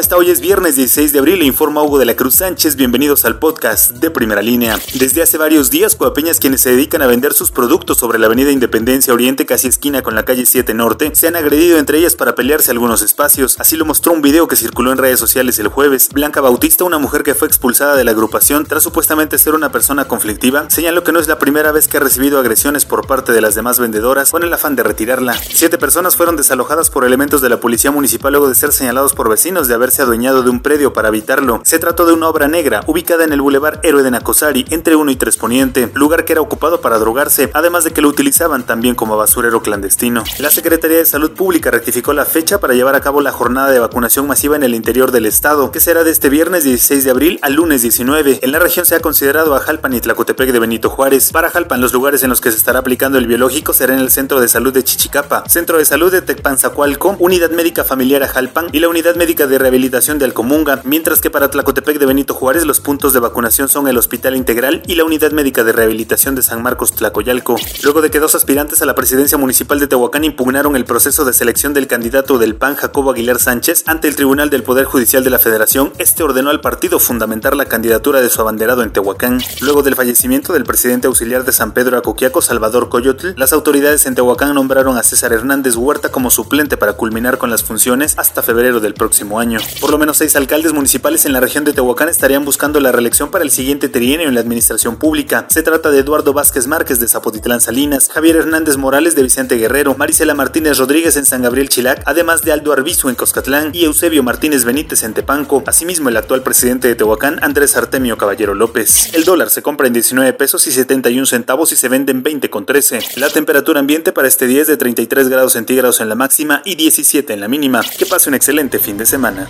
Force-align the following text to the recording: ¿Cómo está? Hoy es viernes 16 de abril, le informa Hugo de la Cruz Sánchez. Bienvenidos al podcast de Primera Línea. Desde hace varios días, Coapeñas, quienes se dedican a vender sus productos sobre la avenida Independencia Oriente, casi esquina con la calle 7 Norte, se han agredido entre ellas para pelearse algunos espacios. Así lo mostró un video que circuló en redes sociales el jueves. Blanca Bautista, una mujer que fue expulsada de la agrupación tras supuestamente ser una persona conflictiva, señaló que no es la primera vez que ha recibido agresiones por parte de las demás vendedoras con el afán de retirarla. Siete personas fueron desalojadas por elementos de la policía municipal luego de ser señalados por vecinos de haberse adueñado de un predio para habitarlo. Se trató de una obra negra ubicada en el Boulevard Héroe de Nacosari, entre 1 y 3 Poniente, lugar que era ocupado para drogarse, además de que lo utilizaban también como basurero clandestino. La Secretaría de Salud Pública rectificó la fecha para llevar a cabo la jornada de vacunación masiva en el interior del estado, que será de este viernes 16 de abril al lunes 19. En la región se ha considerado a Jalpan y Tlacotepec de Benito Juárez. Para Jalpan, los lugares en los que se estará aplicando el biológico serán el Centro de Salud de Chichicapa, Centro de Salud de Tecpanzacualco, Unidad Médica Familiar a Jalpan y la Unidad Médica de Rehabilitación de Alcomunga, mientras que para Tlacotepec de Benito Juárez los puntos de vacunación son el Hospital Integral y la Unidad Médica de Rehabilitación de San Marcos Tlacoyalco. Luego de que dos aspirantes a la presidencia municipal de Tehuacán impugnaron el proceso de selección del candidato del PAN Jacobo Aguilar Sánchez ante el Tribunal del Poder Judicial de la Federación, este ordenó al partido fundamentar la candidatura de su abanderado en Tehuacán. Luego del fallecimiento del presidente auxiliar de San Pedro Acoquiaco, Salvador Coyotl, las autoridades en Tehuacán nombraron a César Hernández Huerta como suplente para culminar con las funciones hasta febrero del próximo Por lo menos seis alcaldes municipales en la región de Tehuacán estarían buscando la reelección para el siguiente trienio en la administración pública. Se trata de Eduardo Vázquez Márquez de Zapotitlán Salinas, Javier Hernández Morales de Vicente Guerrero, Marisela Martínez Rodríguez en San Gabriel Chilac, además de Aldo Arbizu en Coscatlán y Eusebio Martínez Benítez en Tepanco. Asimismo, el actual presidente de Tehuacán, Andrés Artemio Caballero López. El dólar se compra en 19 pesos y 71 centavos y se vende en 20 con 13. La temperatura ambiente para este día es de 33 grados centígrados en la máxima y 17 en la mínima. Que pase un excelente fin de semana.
¿Cómo 0.00 0.04
está? 0.06 0.16
Hoy 0.16 0.30
es 0.30 0.40
viernes 0.40 0.76
16 0.76 1.12
de 1.12 1.18
abril, 1.18 1.40
le 1.40 1.44
informa 1.44 1.82
Hugo 1.82 1.98
de 1.98 2.06
la 2.06 2.16
Cruz 2.16 2.36
Sánchez. 2.36 2.76
Bienvenidos 2.76 3.26
al 3.26 3.38
podcast 3.38 3.90
de 3.90 4.10
Primera 4.10 4.40
Línea. 4.40 4.80
Desde 4.94 5.20
hace 5.20 5.36
varios 5.36 5.68
días, 5.68 5.94
Coapeñas, 5.94 6.40
quienes 6.40 6.62
se 6.62 6.70
dedican 6.70 7.02
a 7.02 7.06
vender 7.06 7.34
sus 7.34 7.50
productos 7.50 7.98
sobre 7.98 8.18
la 8.18 8.24
avenida 8.24 8.50
Independencia 8.50 9.12
Oriente, 9.12 9.44
casi 9.44 9.68
esquina 9.68 10.00
con 10.00 10.14
la 10.14 10.24
calle 10.24 10.46
7 10.46 10.72
Norte, 10.72 11.10
se 11.14 11.28
han 11.28 11.36
agredido 11.36 11.76
entre 11.76 11.98
ellas 11.98 12.16
para 12.16 12.34
pelearse 12.34 12.70
algunos 12.70 13.02
espacios. 13.02 13.60
Así 13.60 13.76
lo 13.76 13.84
mostró 13.84 14.14
un 14.14 14.22
video 14.22 14.48
que 14.48 14.56
circuló 14.56 14.90
en 14.90 14.96
redes 14.96 15.20
sociales 15.20 15.58
el 15.58 15.68
jueves. 15.68 16.08
Blanca 16.14 16.40
Bautista, 16.40 16.84
una 16.84 16.96
mujer 16.96 17.22
que 17.22 17.34
fue 17.34 17.48
expulsada 17.48 17.94
de 17.94 18.04
la 18.04 18.12
agrupación 18.12 18.64
tras 18.64 18.82
supuestamente 18.82 19.36
ser 19.36 19.54
una 19.54 19.70
persona 19.70 20.08
conflictiva, 20.08 20.70
señaló 20.70 21.04
que 21.04 21.12
no 21.12 21.20
es 21.20 21.28
la 21.28 21.38
primera 21.38 21.72
vez 21.72 21.88
que 21.88 21.98
ha 21.98 22.00
recibido 22.00 22.40
agresiones 22.40 22.86
por 22.86 23.06
parte 23.06 23.32
de 23.32 23.42
las 23.42 23.54
demás 23.54 23.78
vendedoras 23.78 24.30
con 24.30 24.44
el 24.44 24.54
afán 24.54 24.76
de 24.76 24.82
retirarla. 24.82 25.34
Siete 25.34 25.76
personas 25.76 26.16
fueron 26.16 26.36
desalojadas 26.36 26.88
por 26.88 27.04
elementos 27.04 27.42
de 27.42 27.50
la 27.50 27.60
policía 27.60 27.90
municipal 27.90 28.32
luego 28.32 28.48
de 28.48 28.54
ser 28.54 28.72
señalados 28.72 29.12
por 29.12 29.28
vecinos 29.28 29.68
de 29.68 29.74
haberse 29.90 30.02
adueñado 30.02 30.44
de 30.44 30.50
un 30.50 30.60
predio 30.60 30.92
para 30.92 31.08
habitarlo. 31.08 31.62
Se 31.64 31.80
trató 31.80 32.06
de 32.06 32.12
una 32.12 32.28
obra 32.28 32.46
negra 32.46 32.82
ubicada 32.86 33.24
en 33.24 33.32
el 33.32 33.40
Boulevard 33.40 33.80
Héroe 33.82 34.04
de 34.04 34.12
Nacosari, 34.12 34.64
entre 34.70 34.94
1 34.94 35.10
y 35.10 35.16
3 35.16 35.36
Poniente, 35.36 35.90
lugar 35.94 36.24
que 36.24 36.32
era 36.32 36.40
ocupado 36.40 36.80
para 36.80 36.98
drogarse, 36.98 37.50
además 37.54 37.82
de 37.82 37.90
que 37.90 38.00
lo 38.00 38.08
utilizaban 38.08 38.64
también 38.64 38.94
como 38.94 39.16
basurero 39.16 39.62
clandestino. 39.62 40.22
La 40.38 40.50
Secretaría 40.50 40.98
de 40.98 41.06
Salud 41.06 41.32
Pública 41.32 41.72
rectificó 41.72 42.12
la 42.12 42.24
fecha 42.24 42.60
para 42.60 42.74
llevar 42.74 42.94
a 42.94 43.00
cabo 43.00 43.20
la 43.20 43.32
jornada 43.32 43.72
de 43.72 43.80
vacunación 43.80 44.28
masiva 44.28 44.54
en 44.54 44.62
el 44.62 44.76
interior 44.76 45.10
del 45.10 45.26
estado, 45.26 45.72
que 45.72 45.80
será 45.80 46.04
de 46.04 46.12
este 46.12 46.28
viernes 46.28 46.62
16 46.62 47.02
de 47.02 47.10
abril 47.10 47.40
al 47.42 47.54
lunes 47.54 47.82
19. 47.82 48.38
En 48.42 48.52
la 48.52 48.60
región 48.60 48.86
se 48.86 48.94
ha 48.94 49.00
considerado 49.00 49.56
a 49.56 49.60
Jalpan 49.60 49.92
y 49.94 50.00
Tlacotepec 50.00 50.52
de 50.52 50.60
Benito 50.60 50.88
Juárez. 50.88 51.32
Para 51.32 51.50
Jalpan, 51.50 51.80
los 51.80 51.92
lugares 51.92 52.22
en 52.22 52.30
los 52.30 52.40
que 52.40 52.52
se 52.52 52.58
estará 52.58 52.78
aplicando 52.78 53.18
el 53.18 53.26
biológico 53.26 53.72
serán 53.72 53.98
el 53.98 54.10
Centro 54.10 54.40
de 54.40 54.46
Salud 54.46 54.72
de 54.72 54.84
Chichicapa, 54.84 55.42
Centro 55.48 55.78
de 55.78 55.84
Salud 55.84 56.12
de 56.12 56.22
Tecpanzacualco, 56.22 57.16
Unidad 57.18 57.50
Médica 57.50 57.82
Familiar 57.82 58.22
a 58.22 58.28
Jalpan 58.28 58.68
y 58.70 58.78
la 58.78 58.88
Unidad 58.88 59.16
Médica 59.16 59.48
de 59.48 59.58
Rehabilitación 59.58 59.79
de 59.88 60.24
Alcomunga, 60.26 60.82
mientras 60.84 61.22
que 61.22 61.30
para 61.30 61.50
Tlacotepec 61.50 61.98
de 61.98 62.04
Benito 62.04 62.34
Juárez 62.34 62.66
los 62.66 62.80
puntos 62.80 63.14
de 63.14 63.20
vacunación 63.20 63.68
son 63.68 63.88
el 63.88 63.96
Hospital 63.96 64.36
Integral 64.36 64.82
y 64.86 64.94
la 64.94 65.04
Unidad 65.04 65.32
Médica 65.32 65.64
de 65.64 65.72
Rehabilitación 65.72 66.34
de 66.34 66.42
San 66.42 66.62
Marcos 66.62 66.92
Tlacoyalco. 66.92 67.56
Luego 67.82 68.02
de 68.02 68.10
que 68.10 68.20
dos 68.20 68.34
aspirantes 68.34 68.82
a 68.82 68.86
la 68.86 68.94
presidencia 68.94 69.38
municipal 69.38 69.80
de 69.80 69.86
Tehuacán 69.86 70.24
impugnaron 70.24 70.76
el 70.76 70.84
proceso 70.84 71.24
de 71.24 71.32
selección 71.32 71.72
del 71.72 71.86
candidato 71.86 72.38
del 72.38 72.56
PAN 72.56 72.74
Jacobo 72.74 73.10
Aguilar 73.10 73.38
Sánchez 73.38 73.84
ante 73.86 74.06
el 74.06 74.16
Tribunal 74.16 74.50
del 74.50 74.62
Poder 74.62 74.84
Judicial 74.84 75.24
de 75.24 75.30
la 75.30 75.38
Federación, 75.38 75.92
este 75.98 76.22
ordenó 76.22 76.50
al 76.50 76.60
partido 76.60 76.98
fundamentar 76.98 77.56
la 77.56 77.64
candidatura 77.64 78.20
de 78.20 78.28
su 78.28 78.40
abanderado 78.42 78.82
en 78.82 78.92
Tehuacán. 78.92 79.40
Luego 79.62 79.82
del 79.82 79.96
fallecimiento 79.96 80.52
del 80.52 80.64
presidente 80.64 81.06
auxiliar 81.06 81.44
de 81.44 81.52
San 81.52 81.72
Pedro 81.72 81.96
Acoquiaco, 81.96 82.42
Salvador 82.42 82.90
Coyotl, 82.90 83.28
las 83.36 83.54
autoridades 83.54 84.04
en 84.04 84.14
Tehuacán 84.14 84.54
nombraron 84.54 84.98
a 84.98 85.02
César 85.02 85.32
Hernández 85.32 85.76
Huerta 85.76 86.10
como 86.10 86.30
suplente 86.30 86.76
para 86.76 86.92
culminar 86.92 87.38
con 87.38 87.50
las 87.50 87.64
funciones 87.64 88.14
hasta 88.18 88.42
febrero 88.42 88.80
del 88.80 88.94
próximo 88.94 89.40
Por 89.80 89.90
lo 89.90 89.98
menos 89.98 90.18
seis 90.18 90.36
alcaldes 90.36 90.72
municipales 90.72 91.24
en 91.24 91.32
la 91.32 91.40
región 91.40 91.64
de 91.64 91.72
Tehuacán 91.72 92.08
estarían 92.08 92.44
buscando 92.44 92.80
la 92.80 92.92
reelección 92.92 93.30
para 93.30 93.44
el 93.44 93.50
siguiente 93.50 93.88
trienio 93.88 94.28
en 94.28 94.34
la 94.34 94.40
administración 94.40 94.96
pública. 94.96 95.46
Se 95.48 95.62
trata 95.62 95.90
de 95.90 95.98
Eduardo 95.98 96.32
Vázquez 96.32 96.66
Márquez 96.66 97.00
de 97.00 97.08
Zapotitlán 97.08 97.60
Salinas, 97.60 98.08
Javier 98.12 98.36
Hernández 98.36 98.76
Morales 98.76 99.14
de 99.14 99.22
Vicente 99.22 99.56
Guerrero, 99.56 99.94
Marisela 99.96 100.34
Martínez 100.34 100.78
Rodríguez 100.78 101.16
en 101.16 101.24
San 101.24 101.42
Gabriel 101.42 101.68
Chilac, 101.68 102.02
además 102.06 102.42
de 102.42 102.52
Aldo 102.52 102.72
Arbizu 102.72 103.08
en 103.08 103.14
Coscatlán 103.14 103.70
y 103.72 103.84
Eusebio 103.84 104.22
Martínez 104.22 104.64
Benítez 104.64 105.02
en 105.02 105.14
Tepanco. 105.14 105.62
Asimismo, 105.66 106.08
el 106.08 106.16
actual 106.16 106.42
presidente 106.42 106.88
de 106.88 106.94
Tehuacán, 106.94 107.38
Andrés 107.42 107.76
Artemio 107.76 108.16
Caballero 108.16 108.54
López. 108.54 109.12
El 109.14 109.24
dólar 109.24 109.50
se 109.50 109.62
compra 109.62 109.86
en 109.86 109.92
19 109.92 110.32
pesos 110.34 110.66
y 110.66 110.72
71 110.72 111.26
centavos 111.26 111.72
y 111.72 111.76
se 111.76 111.88
vende 111.88 112.12
en 112.12 112.22
20 112.22 112.48
con 112.50 112.64
13. 112.64 113.00
La 113.16 113.28
temperatura 113.28 113.80
ambiente 113.80 114.12
para 114.12 114.28
este 114.28 114.46
día 114.46 114.62
es 114.62 114.68
de 114.68 114.76
33 114.76 115.28
grados 115.28 115.52
centígrados 115.52 116.00
en 116.00 116.08
la 116.08 116.14
máxima 116.14 116.62
y 116.64 116.76
17 116.76 117.32
en 117.32 117.40
la 117.40 117.48
mínima. 117.48 117.82
Que 117.98 118.06
pase 118.06 118.28
un 118.28 118.34
excelente 118.34 118.78
fin 118.78 118.96
de 118.96 119.06
semana. 119.06 119.49